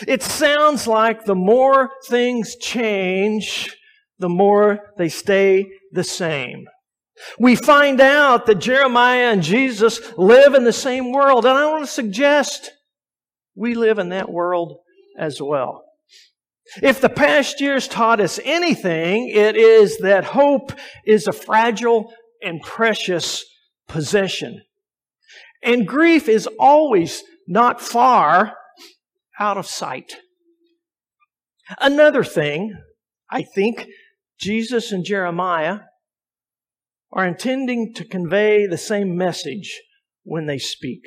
It 0.07 0.21
sounds 0.21 0.87
like 0.87 1.25
the 1.25 1.35
more 1.35 1.89
things 2.07 2.55
change, 2.55 3.75
the 4.19 4.29
more 4.29 4.79
they 4.97 5.09
stay 5.09 5.67
the 5.91 6.03
same. 6.03 6.65
We 7.39 7.55
find 7.55 8.01
out 8.01 8.45
that 8.45 8.55
Jeremiah 8.55 9.31
and 9.31 9.41
Jesus 9.41 10.01
live 10.17 10.53
in 10.53 10.63
the 10.63 10.73
same 10.73 11.11
world, 11.11 11.45
and 11.45 11.57
I 11.57 11.65
want 11.67 11.85
to 11.85 11.91
suggest 11.91 12.71
we 13.55 13.73
live 13.73 13.99
in 13.99 14.09
that 14.09 14.29
world 14.29 14.79
as 15.17 15.41
well. 15.41 15.83
If 16.81 16.99
the 16.99 17.09
past 17.09 17.61
years 17.61 17.87
taught 17.87 18.19
us 18.19 18.39
anything, 18.43 19.29
it 19.29 19.55
is 19.55 19.99
that 19.99 20.25
hope 20.25 20.73
is 21.05 21.27
a 21.27 21.33
fragile 21.33 22.11
and 22.41 22.61
precious 22.61 23.45
possession. 23.87 24.61
And 25.63 25.87
grief 25.87 26.27
is 26.27 26.49
always 26.59 27.23
not 27.47 27.81
far 27.81 28.53
out 29.39 29.57
of 29.57 29.67
sight. 29.67 30.15
Another 31.79 32.23
thing, 32.23 32.75
I 33.29 33.43
think 33.43 33.87
Jesus 34.39 34.91
and 34.91 35.05
Jeremiah 35.05 35.79
are 37.15 37.25
intending 37.25 37.93
to 37.95 38.05
convey 38.05 38.67
the 38.67 38.77
same 38.77 39.17
message 39.17 39.81
when 40.23 40.45
they 40.45 40.59
speak. 40.59 41.01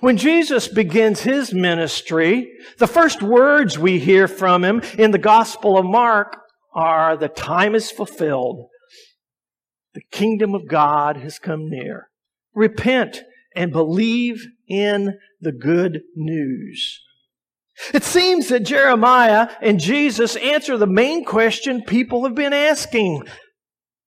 When 0.00 0.16
Jesus 0.16 0.68
begins 0.68 1.22
his 1.22 1.52
ministry, 1.52 2.52
the 2.78 2.86
first 2.86 3.22
words 3.22 3.78
we 3.78 3.98
hear 3.98 4.28
from 4.28 4.62
him 4.62 4.82
in 4.96 5.10
the 5.10 5.18
Gospel 5.18 5.76
of 5.76 5.84
Mark 5.84 6.36
are, 6.74 7.16
the 7.16 7.28
time 7.28 7.74
is 7.74 7.90
fulfilled. 7.90 8.68
The 9.94 10.02
kingdom 10.12 10.54
of 10.54 10.68
God 10.68 11.16
has 11.16 11.38
come 11.38 11.68
near. 11.68 12.08
Repent 12.54 13.22
and 13.56 13.72
believe 13.72 14.46
in 14.68 15.18
the 15.40 15.52
good 15.52 16.02
news. 16.14 17.00
It 17.92 18.04
seems 18.04 18.48
that 18.48 18.60
Jeremiah 18.60 19.48
and 19.60 19.80
Jesus 19.80 20.36
answer 20.36 20.76
the 20.76 20.86
main 20.86 21.24
question 21.24 21.82
people 21.82 22.24
have 22.24 22.34
been 22.34 22.52
asking. 22.52 23.24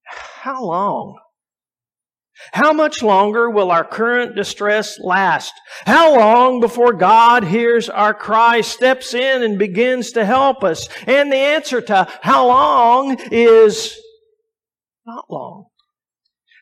How 0.05 0.63
long? 0.63 1.19
How 2.51 2.73
much 2.73 3.01
longer 3.01 3.49
will 3.49 3.71
our 3.71 3.85
current 3.85 4.35
distress 4.35 4.99
last? 4.99 5.53
How 5.85 6.15
long 6.17 6.59
before 6.59 6.91
God 6.93 7.45
hears 7.45 7.89
our 7.89 8.13
cry, 8.13 8.61
steps 8.61 9.13
in 9.13 9.41
and 9.41 9.57
begins 9.57 10.11
to 10.11 10.25
help 10.25 10.63
us? 10.63 10.89
And 11.07 11.31
the 11.31 11.37
answer 11.37 11.81
to 11.81 12.07
how 12.21 12.47
long 12.47 13.17
is 13.31 13.97
not 15.05 15.25
long. 15.29 15.67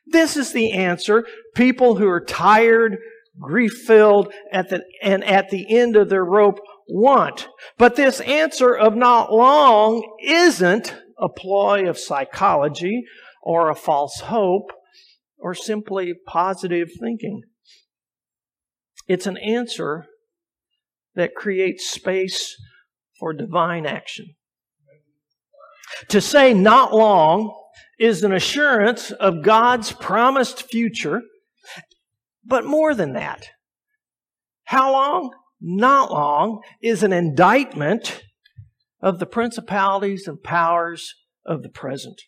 This 0.05 0.37
is 0.37 0.53
the 0.53 0.73
answer 0.73 1.25
people 1.55 1.95
who 1.95 2.07
are 2.07 2.23
tired, 2.23 2.97
grief 3.39 3.73
filled, 3.87 4.31
and 4.51 5.23
at 5.23 5.49
the 5.49 5.65
end 5.75 5.95
of 5.95 6.09
their 6.09 6.25
rope 6.25 6.59
want. 6.87 7.47
But 7.77 7.95
this 7.95 8.19
answer 8.21 8.75
of 8.75 8.95
not 8.95 9.33
long 9.33 10.03
isn't 10.23 10.93
a 11.17 11.29
ploy 11.29 11.89
of 11.89 11.97
psychology 11.97 13.05
or 13.43 13.69
a 13.69 13.75
false 13.75 14.21
hope 14.21 14.71
or 15.37 15.53
simply 15.53 16.13
positive 16.25 16.89
thinking. 16.99 17.41
It's 19.07 19.27
an 19.27 19.37
answer 19.37 20.05
that 21.15 21.35
creates 21.35 21.91
space 21.91 22.55
for 23.19 23.33
divine 23.33 23.85
action. 23.85 24.35
To 26.09 26.21
say 26.21 26.53
not 26.53 26.93
long 26.93 27.53
is 27.99 28.23
an 28.23 28.31
assurance 28.31 29.11
of 29.11 29.43
God's 29.43 29.91
promised 29.91 30.63
future, 30.63 31.21
but 32.45 32.65
more 32.65 32.95
than 32.95 33.13
that. 33.13 33.49
How 34.65 34.91
long? 34.91 35.31
Not 35.61 36.11
long 36.11 36.61
is 36.81 37.03
an 37.03 37.13
indictment 37.13 38.23
of 39.01 39.19
the 39.19 39.25
principalities 39.25 40.27
and 40.27 40.41
powers 40.41 41.13
of 41.45 41.61
the 41.61 41.69
present. 41.69 42.21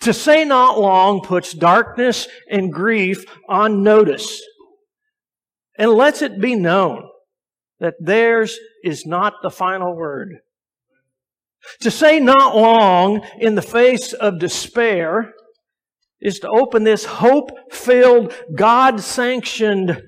To 0.00 0.12
say 0.12 0.44
not 0.44 0.78
long 0.78 1.20
puts 1.22 1.52
darkness 1.52 2.28
and 2.48 2.72
grief 2.72 3.24
on 3.48 3.82
notice 3.82 4.42
and 5.78 5.92
lets 5.92 6.22
it 6.22 6.40
be 6.40 6.54
known 6.54 7.08
that 7.78 7.94
theirs 7.98 8.58
is 8.84 9.06
not 9.06 9.34
the 9.42 9.50
final 9.50 9.96
word. 9.96 10.40
To 11.80 11.90
say 11.90 12.20
not 12.20 12.56
long 12.56 13.26
in 13.38 13.54
the 13.54 13.62
face 13.62 14.12
of 14.12 14.38
despair 14.38 15.32
is 16.20 16.38
to 16.40 16.48
open 16.48 16.84
this 16.84 17.04
hope 17.04 17.50
filled, 17.72 18.34
God 18.54 19.00
sanctioned 19.00 20.02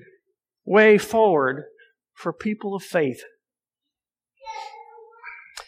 way 0.65 0.97
forward 0.97 1.63
for 2.13 2.31
people 2.31 2.75
of 2.75 2.83
faith. 2.83 3.23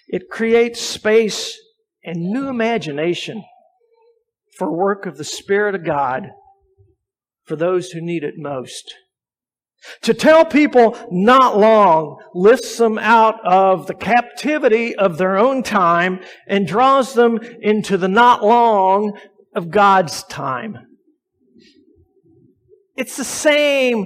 It 0.08 0.30
creates 0.30 0.80
space 0.80 1.60
and 2.04 2.32
new 2.32 2.48
imagination 2.48 3.44
for 4.58 4.72
work 4.72 5.06
of 5.06 5.18
the 5.18 5.24
Spirit 5.24 5.76
of 5.76 5.86
God 5.86 6.30
for 7.46 7.56
those 7.56 7.92
who 7.92 8.02
need 8.02 8.24
it 8.24 8.36
most. 8.38 8.96
To 10.02 10.14
tell 10.14 10.46
people 10.46 10.98
not 11.12 11.58
long 11.58 12.18
lifts 12.34 12.78
them 12.78 12.98
out 12.98 13.36
of 13.46 13.88
the 13.88 13.94
captivity 13.94 14.96
of 14.96 15.18
their 15.18 15.38
own 15.38 15.62
time 15.62 16.22
and 16.48 16.68
draws 16.68 17.14
them 17.14 17.38
into 17.62 17.98
the 17.98 18.08
not 18.08 18.44
long 18.44 19.18
of 19.56 19.70
God's 19.70 20.24
time. 20.24 20.78
It's 22.96 23.18
the 23.18 23.24
same 23.24 24.06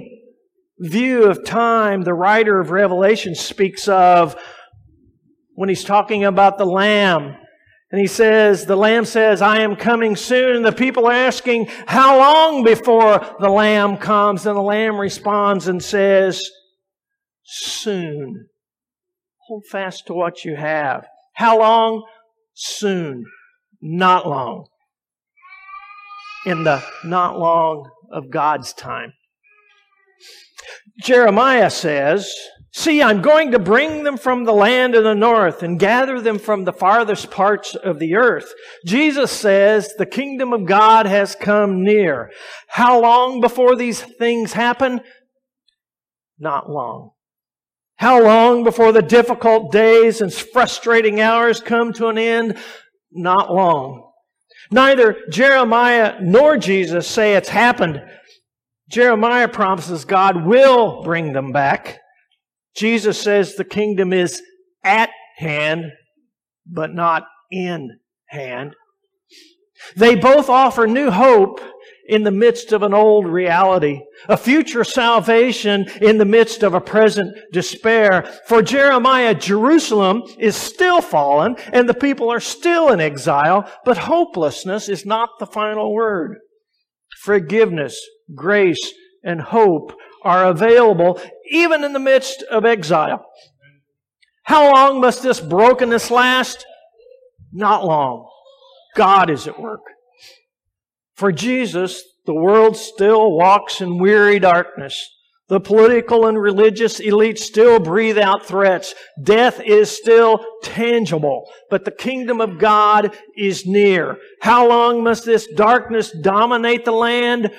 view 0.78 1.24
of 1.24 1.44
time 1.44 2.02
the 2.02 2.14
writer 2.14 2.60
of 2.60 2.70
Revelation 2.70 3.34
speaks 3.34 3.88
of 3.88 4.36
when 5.54 5.68
he's 5.68 5.84
talking 5.84 6.24
about 6.24 6.58
the 6.58 6.66
Lamb 6.66 7.36
and 7.90 8.00
he 8.00 8.06
says, 8.06 8.66
the 8.66 8.76
Lamb 8.76 9.04
says, 9.04 9.42
I 9.42 9.60
am 9.60 9.74
coming 9.74 10.14
soon. 10.14 10.62
The 10.62 10.70
people 10.70 11.06
are 11.06 11.12
asking, 11.12 11.66
how 11.86 12.18
long 12.18 12.62
before 12.62 13.18
the 13.40 13.48
Lamb 13.48 13.96
comes? 13.96 14.46
And 14.46 14.56
the 14.56 14.62
Lamb 14.62 14.96
responds 14.96 15.66
and 15.66 15.82
says, 15.82 16.40
soon. 17.42 18.46
Hold 19.48 19.64
fast 19.72 20.06
to 20.06 20.14
what 20.14 20.44
you 20.44 20.54
have. 20.54 21.04
How 21.34 21.58
long? 21.58 22.04
Soon. 22.54 23.24
Not 23.82 24.28
long. 24.28 24.66
In 26.46 26.62
the 26.62 26.84
not 27.04 27.38
long 27.38 27.90
of 28.12 28.30
God's 28.30 28.72
time. 28.72 29.14
Jeremiah 31.02 31.70
says, 31.70 32.32
See, 32.72 33.02
I'm 33.02 33.20
going 33.20 33.50
to 33.50 33.58
bring 33.58 34.04
them 34.04 34.16
from 34.16 34.44
the 34.44 34.52
land 34.52 34.94
of 34.94 35.02
the 35.02 35.14
north 35.14 35.64
and 35.64 35.78
gather 35.78 36.20
them 36.20 36.38
from 36.38 36.64
the 36.64 36.72
farthest 36.72 37.30
parts 37.30 37.74
of 37.74 37.98
the 37.98 38.14
earth. 38.14 38.52
Jesus 38.86 39.32
says 39.32 39.92
the 39.98 40.06
kingdom 40.06 40.52
of 40.52 40.66
God 40.66 41.06
has 41.06 41.34
come 41.34 41.82
near. 41.82 42.30
How 42.68 43.00
long 43.00 43.40
before 43.40 43.74
these 43.74 44.00
things 44.00 44.52
happen? 44.52 45.00
Not 46.38 46.70
long. 46.70 47.10
How 47.96 48.22
long 48.22 48.62
before 48.62 48.92
the 48.92 49.02
difficult 49.02 49.72
days 49.72 50.20
and 50.20 50.32
frustrating 50.32 51.20
hours 51.20 51.60
come 51.60 51.92
to 51.94 52.06
an 52.06 52.18
end? 52.18 52.56
Not 53.10 53.52
long. 53.52 54.12
Neither 54.70 55.16
Jeremiah 55.28 56.18
nor 56.20 56.56
Jesus 56.56 57.08
say 57.08 57.34
it's 57.34 57.48
happened. 57.48 58.00
Jeremiah 58.88 59.48
promises 59.48 60.04
God 60.04 60.46
will 60.46 61.02
bring 61.02 61.32
them 61.32 61.50
back. 61.50 61.98
Jesus 62.76 63.20
says 63.20 63.54
the 63.54 63.64
kingdom 63.64 64.12
is 64.12 64.42
at 64.84 65.10
hand, 65.36 65.86
but 66.66 66.94
not 66.94 67.24
in 67.50 67.98
hand. 68.28 68.74
They 69.96 70.14
both 70.14 70.48
offer 70.48 70.86
new 70.86 71.10
hope 71.10 71.60
in 72.06 72.24
the 72.24 72.30
midst 72.30 72.72
of 72.72 72.82
an 72.82 72.92
old 72.92 73.26
reality, 73.26 74.00
a 74.28 74.36
future 74.36 74.84
salvation 74.84 75.86
in 76.02 76.18
the 76.18 76.24
midst 76.24 76.62
of 76.62 76.74
a 76.74 76.80
present 76.80 77.36
despair. 77.52 78.24
For 78.46 78.62
Jeremiah, 78.62 79.34
Jerusalem 79.34 80.22
is 80.38 80.56
still 80.56 81.00
fallen 81.00 81.56
and 81.72 81.88
the 81.88 81.94
people 81.94 82.30
are 82.30 82.40
still 82.40 82.90
in 82.90 83.00
exile, 83.00 83.70
but 83.84 83.96
hopelessness 83.96 84.88
is 84.88 85.06
not 85.06 85.30
the 85.38 85.46
final 85.46 85.94
word. 85.94 86.38
Forgiveness, 87.22 88.00
grace, 88.34 88.92
and 89.22 89.40
hope 89.40 89.92
are 90.22 90.46
available 90.46 91.20
even 91.50 91.84
in 91.84 91.92
the 91.92 91.98
midst 91.98 92.42
of 92.50 92.64
exile. 92.64 93.24
How 94.44 94.72
long 94.72 95.00
must 95.00 95.22
this 95.22 95.40
brokenness 95.40 96.10
last? 96.10 96.64
Not 97.52 97.84
long. 97.84 98.28
God 98.96 99.30
is 99.30 99.46
at 99.46 99.60
work. 99.60 99.82
For 101.14 101.32
Jesus, 101.32 102.02
the 102.26 102.34
world 102.34 102.76
still 102.76 103.32
walks 103.32 103.80
in 103.80 103.98
weary 103.98 104.38
darkness. 104.38 105.08
The 105.48 105.60
political 105.60 106.26
and 106.26 106.40
religious 106.40 107.00
elites 107.00 107.40
still 107.40 107.80
breathe 107.80 108.18
out 108.18 108.46
threats. 108.46 108.94
Death 109.20 109.60
is 109.60 109.90
still 109.90 110.44
tangible, 110.62 111.50
but 111.68 111.84
the 111.84 111.90
kingdom 111.90 112.40
of 112.40 112.60
God 112.60 113.16
is 113.36 113.66
near. 113.66 114.16
How 114.42 114.68
long 114.68 115.02
must 115.02 115.24
this 115.24 115.48
darkness 115.56 116.12
dominate 116.22 116.84
the 116.84 116.92
land? 116.92 117.50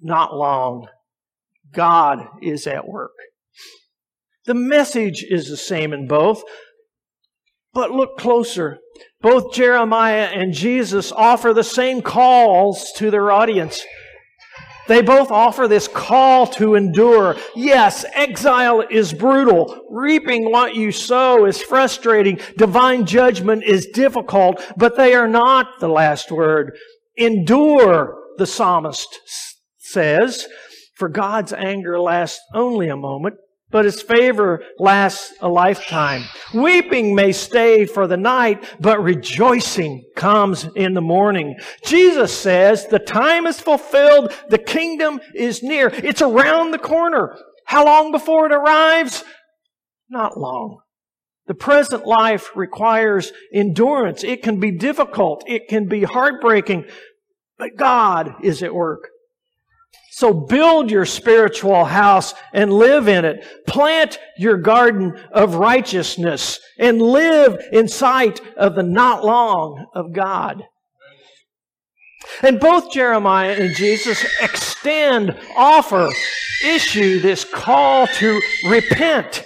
Not 0.00 0.36
long. 0.36 0.86
God 1.74 2.26
is 2.42 2.66
at 2.66 2.88
work. 2.88 3.12
The 4.46 4.54
message 4.54 5.24
is 5.28 5.48
the 5.48 5.56
same 5.56 5.92
in 5.92 6.06
both, 6.06 6.42
but 7.72 7.90
look 7.90 8.18
closer. 8.18 8.78
Both 9.20 9.54
Jeremiah 9.54 10.28
and 10.32 10.52
Jesus 10.52 11.10
offer 11.10 11.54
the 11.54 11.64
same 11.64 12.02
calls 12.02 12.92
to 12.96 13.10
their 13.10 13.30
audience. 13.30 13.82
They 14.86 15.00
both 15.00 15.30
offer 15.30 15.66
this 15.66 15.88
call 15.88 16.46
to 16.48 16.74
endure. 16.74 17.36
Yes, 17.54 18.04
exile 18.12 18.82
is 18.82 19.14
brutal. 19.14 19.80
Reaping 19.90 20.50
what 20.50 20.74
you 20.74 20.92
sow 20.92 21.46
is 21.46 21.62
frustrating. 21.62 22.38
Divine 22.58 23.06
judgment 23.06 23.64
is 23.64 23.86
difficult, 23.86 24.62
but 24.76 24.96
they 24.96 25.14
are 25.14 25.28
not 25.28 25.80
the 25.80 25.88
last 25.88 26.30
word. 26.30 26.76
Endure, 27.16 28.14
the 28.36 28.46
psalmist 28.46 29.20
says. 29.78 30.46
For 30.94 31.08
God's 31.08 31.52
anger 31.52 32.00
lasts 32.00 32.40
only 32.54 32.88
a 32.88 32.96
moment, 32.96 33.36
but 33.70 33.84
his 33.84 34.00
favor 34.00 34.62
lasts 34.78 35.32
a 35.40 35.48
lifetime. 35.48 36.22
Weeping 36.54 37.14
may 37.14 37.32
stay 37.32 37.86
for 37.86 38.06
the 38.06 38.16
night, 38.16 38.64
but 38.78 39.02
rejoicing 39.02 40.04
comes 40.14 40.68
in 40.76 40.94
the 40.94 41.00
morning. 41.00 41.56
Jesus 41.84 42.36
says 42.36 42.86
the 42.86 43.00
time 43.00 43.46
is 43.46 43.58
fulfilled, 43.60 44.32
the 44.48 44.58
kingdom 44.58 45.20
is 45.34 45.62
near. 45.62 45.88
It's 45.88 46.22
around 46.22 46.70
the 46.70 46.78
corner. 46.78 47.36
How 47.66 47.84
long 47.84 48.12
before 48.12 48.46
it 48.46 48.52
arrives? 48.52 49.24
Not 50.08 50.38
long. 50.38 50.78
The 51.46 51.54
present 51.54 52.06
life 52.06 52.50
requires 52.54 53.32
endurance. 53.52 54.22
It 54.22 54.42
can 54.42 54.60
be 54.60 54.70
difficult. 54.70 55.42
It 55.46 55.68
can 55.68 55.88
be 55.88 56.04
heartbreaking, 56.04 56.84
but 57.58 57.76
God 57.76 58.36
is 58.42 58.62
at 58.62 58.74
work. 58.74 59.08
So 60.14 60.32
build 60.32 60.92
your 60.92 61.06
spiritual 61.06 61.84
house 61.84 62.34
and 62.52 62.72
live 62.72 63.08
in 63.08 63.24
it. 63.24 63.44
Plant 63.66 64.20
your 64.38 64.56
garden 64.56 65.20
of 65.32 65.56
righteousness 65.56 66.60
and 66.78 67.02
live 67.02 67.60
in 67.72 67.88
sight 67.88 68.40
of 68.56 68.76
the 68.76 68.84
not 68.84 69.24
long 69.24 69.86
of 69.92 70.12
God. 70.12 70.62
And 72.42 72.60
both 72.60 72.92
Jeremiah 72.92 73.56
and 73.58 73.74
Jesus 73.74 74.24
extend, 74.40 75.36
offer, 75.56 76.08
issue 76.64 77.18
this 77.18 77.44
call 77.44 78.06
to 78.06 78.40
repent. 78.68 79.42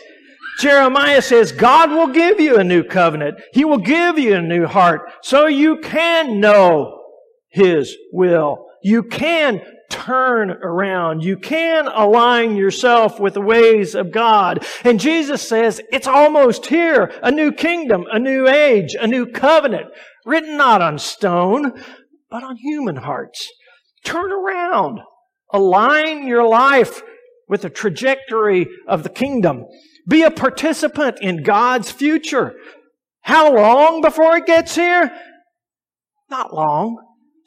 Jeremiah 0.60 1.22
says, 1.22 1.50
God 1.50 1.90
will 1.90 2.08
give 2.08 2.40
you 2.40 2.58
a 2.58 2.64
new 2.64 2.84
covenant. 2.84 3.40
He 3.54 3.64
will 3.64 3.78
give 3.78 4.18
you 4.18 4.34
a 4.34 4.42
new 4.42 4.66
heart 4.66 5.10
so 5.22 5.46
you 5.46 5.78
can 5.78 6.40
know 6.40 7.04
His 7.48 7.96
will. 8.12 8.66
You 8.82 9.02
can 9.04 9.62
turn 9.90 10.50
around. 10.50 11.22
You 11.22 11.36
can 11.36 11.86
align 11.88 12.56
yourself 12.56 13.18
with 13.18 13.34
the 13.34 13.40
ways 13.40 13.94
of 13.94 14.12
God. 14.12 14.64
And 14.84 15.00
Jesus 15.00 15.46
says, 15.46 15.80
it's 15.90 16.06
almost 16.06 16.66
here. 16.66 17.12
A 17.22 17.30
new 17.30 17.52
kingdom, 17.52 18.04
a 18.10 18.18
new 18.18 18.46
age, 18.46 18.94
a 19.00 19.06
new 19.06 19.26
covenant, 19.26 19.86
written 20.24 20.56
not 20.56 20.82
on 20.82 20.98
stone, 20.98 21.72
but 22.30 22.42
on 22.42 22.56
human 22.56 22.96
hearts. 22.96 23.50
Turn 24.04 24.30
around. 24.30 25.00
Align 25.52 26.26
your 26.26 26.46
life 26.46 27.02
with 27.48 27.62
the 27.62 27.70
trajectory 27.70 28.68
of 28.86 29.02
the 29.02 29.08
kingdom. 29.08 29.64
Be 30.06 30.22
a 30.22 30.30
participant 30.30 31.18
in 31.20 31.42
God's 31.42 31.90
future. 31.90 32.54
How 33.22 33.54
long 33.54 34.00
before 34.00 34.36
it 34.36 34.46
gets 34.46 34.74
here? 34.74 35.10
Not 36.30 36.52
long. 36.54 36.98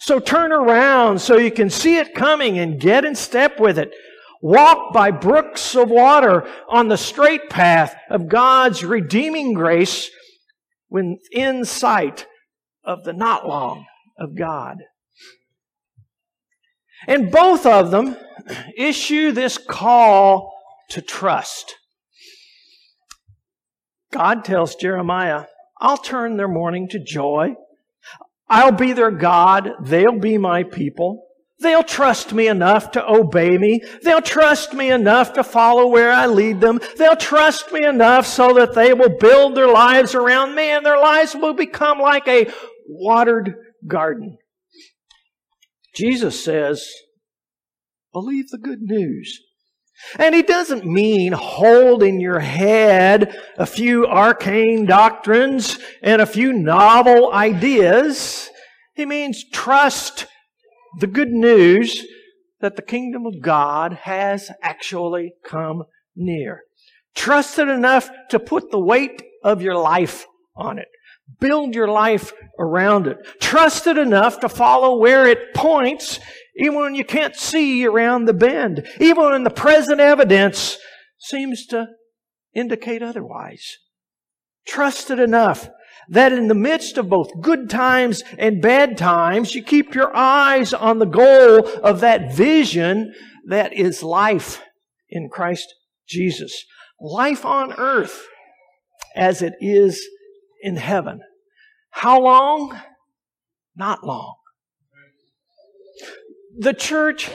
So 0.02 0.20
turn 0.20 0.52
around 0.52 1.22
so 1.22 1.38
you 1.38 1.52
can 1.52 1.70
see 1.70 1.98
it 1.98 2.16
coming 2.16 2.58
and 2.58 2.82
get 2.82 3.06
in 3.06 3.14
step 3.14 3.60
with 3.60 3.78
it. 3.78 3.94
Walk 4.42 4.92
by 4.94 5.12
brooks 5.12 5.76
of 5.76 5.92
water 5.92 6.50
on 6.68 6.88
the 6.88 6.98
straight 6.98 7.52
path 7.52 7.96
of 8.10 8.28
God's 8.28 8.84
redeeming 8.84 9.54
grace 9.54 10.10
within 10.90 11.66
sight 11.66 12.26
of 12.84 13.04
the 13.04 13.14
not 13.14 13.48
long 13.48 13.86
of 14.18 14.36
God. 14.36 14.78
And 17.08 17.30
both 17.30 17.68
of 17.68 17.92
them 17.92 18.18
issue 18.76 19.32
this 19.32 19.60
call 19.60 20.52
to 20.90 21.04
trust. 21.04 21.76
God 24.12 24.44
tells 24.44 24.74
Jeremiah, 24.74 25.46
I'll 25.80 25.98
turn 25.98 26.38
their 26.38 26.48
mourning 26.48 26.88
to 26.90 27.00
joy. 27.00 27.54
I'll 28.52 28.74
be 28.74 28.92
their 28.92 29.12
God. 29.12 29.70
They'll 29.82 30.20
be 30.20 30.38
my 30.38 30.64
people. 30.64 31.26
They'll 31.62 31.84
trust 31.84 32.34
me 32.34 32.48
enough 32.48 32.92
to 32.92 33.08
obey 33.08 33.58
me. 33.58 33.82
They'll 34.04 34.22
trust 34.22 34.74
me 34.74 34.92
enough 34.92 35.34
to 35.34 35.44
follow 35.44 35.88
where 35.88 36.12
I 36.12 36.26
lead 36.26 36.60
them. 36.60 36.82
They'll 36.98 37.16
trust 37.16 37.72
me 37.72 37.86
enough 37.86 38.28
so 38.28 38.54
that 38.56 38.74
they 38.74 38.94
will 38.94 39.16
build 39.18 39.56
their 39.56 39.70
lives 39.70 40.16
around 40.16 40.56
me 40.56 40.70
and 40.70 40.86
their 40.86 41.00
lives 41.00 41.34
will 41.34 41.54
become 41.54 42.00
like 42.00 42.28
a 42.28 42.52
watered 42.88 43.54
garden. 43.88 44.38
Jesus 45.96 46.44
says, 46.44 46.86
believe 48.12 48.50
the 48.50 48.58
good 48.58 48.82
news. 48.82 49.40
And 50.20 50.36
he 50.36 50.42
doesn't 50.42 50.86
mean 50.86 51.34
hold 51.34 52.04
in 52.04 52.20
your 52.20 52.40
head 52.40 53.36
a 53.58 53.66
few 53.66 54.06
arcane 54.06 54.86
doctrines 54.86 55.80
and 56.02 56.22
a 56.22 56.26
few 56.26 56.54
novel 56.54 57.32
ideas. 57.32 58.50
He 58.96 59.06
means 59.06 59.44
trust 59.50 60.28
the 61.00 61.08
good 61.08 61.32
news 61.32 62.06
that 62.60 62.76
the 62.76 62.82
kingdom 62.82 63.26
of 63.26 63.42
God 63.42 63.94
has 64.04 64.52
actually 64.62 65.34
come 65.46 65.84
near. 66.16 66.62
Trust 67.16 67.60
it 67.60 67.68
enough 67.68 68.10
to 68.30 68.40
put 68.40 68.72
the 68.72 68.80
weight 68.80 69.22
of 69.44 69.62
your 69.62 69.76
life 69.76 70.26
on 70.56 70.78
it. 70.78 70.88
Build 71.40 71.76
your 71.76 71.88
life 71.88 72.34
around 72.60 73.08
it. 73.08 73.18
Trust 73.40 73.88
it 73.88 73.98
enough 73.98 74.40
to 74.42 74.50
follow 74.50 74.98
where 74.98 75.26
it 75.28 75.54
points, 75.54 76.20
even 76.62 76.76
when 76.76 76.94
you 76.94 77.04
can't 77.04 77.36
see 77.36 77.86
around 77.86 78.26
the 78.26 78.34
bend, 78.34 78.88
even 79.00 79.24
when 79.24 79.44
the 79.44 79.50
present 79.50 80.00
evidence 80.00 80.78
seems 81.18 81.66
to 81.66 81.88
indicate 82.54 83.02
otherwise. 83.02 83.78
Trust 84.68 85.10
it 85.10 85.20
enough 85.20 85.72
that 86.08 86.32
in 86.32 86.48
the 86.48 86.54
midst 86.54 87.00
of 87.00 87.10
both 87.10 87.42
good 87.42 87.68
times 87.68 88.22
and 88.38 88.62
bad 88.62 88.96
times, 88.96 89.56
you 89.56 89.64
keep 89.64 89.96
your 89.96 90.16
eyes 90.16 90.72
on 90.72 91.00
the 91.00 91.06
goal 91.06 91.68
of 91.80 92.00
that 92.02 92.32
vision 92.32 93.12
that 93.48 93.74
is 93.74 94.04
life 94.04 94.62
in 95.10 95.30
Christ 95.30 95.74
Jesus. 96.08 96.66
Life 97.00 97.44
on 97.44 97.74
earth 97.74 98.28
as 99.16 99.42
it 99.42 99.54
is 99.60 100.00
in 100.62 100.76
heaven. 100.76 101.22
How 101.90 102.22
long? 102.22 102.80
Not 103.76 104.06
long. 104.06 104.36
The 106.58 106.74
church 106.74 107.30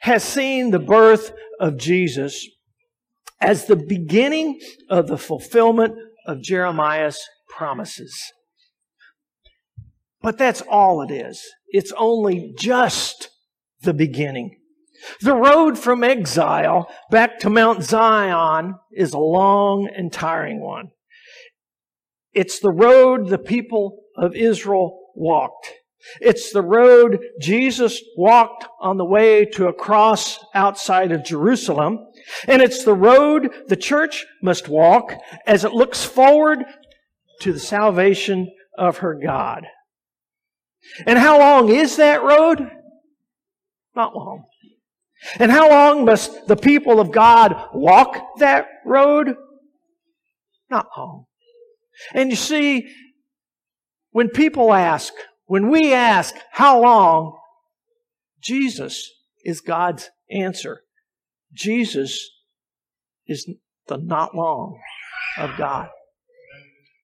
has 0.00 0.24
seen 0.24 0.70
the 0.70 0.78
birth 0.78 1.32
of 1.58 1.76
Jesus 1.76 2.46
as 3.40 3.66
the 3.66 3.76
beginning 3.76 4.60
of 4.88 5.06
the 5.06 5.18
fulfillment 5.18 5.94
of 6.26 6.42
Jeremiah's 6.42 7.20
promises. 7.48 8.14
But 10.22 10.36
that's 10.36 10.60
all 10.62 11.02
it 11.02 11.10
is. 11.10 11.42
It's 11.68 11.92
only 11.96 12.52
just 12.58 13.30
the 13.82 13.94
beginning. 13.94 14.58
The 15.22 15.34
road 15.34 15.78
from 15.78 16.04
exile 16.04 16.90
back 17.10 17.38
to 17.40 17.50
Mount 17.50 17.82
Zion 17.82 18.74
is 18.92 19.14
a 19.14 19.18
long 19.18 19.88
and 19.94 20.12
tiring 20.12 20.60
one. 20.60 20.90
It's 22.32 22.60
the 22.60 22.70
road 22.70 23.28
the 23.28 23.38
people 23.38 24.02
of 24.16 24.36
Israel 24.36 25.12
walked. 25.14 25.72
It's 26.20 26.52
the 26.52 26.62
road 26.62 27.18
Jesus 27.40 28.02
walked 28.16 28.66
on 28.80 28.96
the 28.96 29.04
way 29.04 29.44
to 29.44 29.68
a 29.68 29.72
cross 29.72 30.38
outside 30.54 31.12
of 31.12 31.24
Jerusalem. 31.24 32.06
And 32.46 32.62
it's 32.62 32.84
the 32.84 32.94
road 32.94 33.50
the 33.68 33.76
church 33.76 34.26
must 34.42 34.68
walk 34.68 35.14
as 35.46 35.64
it 35.64 35.72
looks 35.72 36.04
forward 36.04 36.64
to 37.40 37.52
the 37.52 37.60
salvation 37.60 38.50
of 38.76 38.98
her 38.98 39.14
God. 39.14 39.66
And 41.06 41.18
how 41.18 41.38
long 41.38 41.68
is 41.68 41.96
that 41.96 42.22
road? 42.22 42.70
Not 43.94 44.14
long. 44.14 44.44
And 45.38 45.52
how 45.52 45.68
long 45.68 46.04
must 46.06 46.46
the 46.46 46.56
people 46.56 46.98
of 46.98 47.12
God 47.12 47.54
walk 47.74 48.38
that 48.38 48.66
road? 48.86 49.34
Not 50.70 50.86
long. 50.96 51.26
And 52.14 52.30
you 52.30 52.36
see, 52.36 52.88
when 54.12 54.28
people 54.28 54.72
ask, 54.72 55.12
when 55.50 55.68
we 55.68 55.92
ask, 55.92 56.32
how 56.52 56.80
long? 56.80 57.36
Jesus 58.40 59.10
is 59.44 59.60
God's 59.60 60.08
answer. 60.30 60.82
Jesus 61.52 62.30
is 63.26 63.50
the 63.88 63.96
not 63.96 64.32
long 64.32 64.78
of 65.36 65.50
God. 65.58 65.88